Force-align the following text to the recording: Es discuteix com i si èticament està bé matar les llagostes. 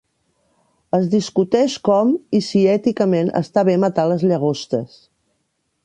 Es 0.97 1.03
discuteix 1.11 1.75
com 1.89 2.15
i 2.39 2.41
si 2.47 2.63
èticament 2.79 3.31
està 3.43 3.67
bé 3.71 3.79
matar 3.85 4.11
les 4.15 4.27
llagostes. 4.33 4.99